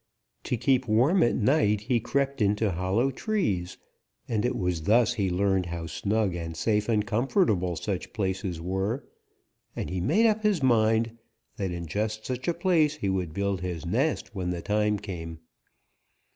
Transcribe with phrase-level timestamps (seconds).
[0.45, 3.77] To keep warm at night he crept into hollow trees,
[4.27, 9.07] and it was thus he learned how snug and safe and comfortable such places were,
[9.75, 11.19] and he made up his mind
[11.57, 15.37] that in just such a place he would build his nest when the time came.